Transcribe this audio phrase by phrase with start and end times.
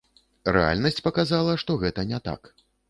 [0.55, 2.55] Рэальнасць паказала, што гэта не так.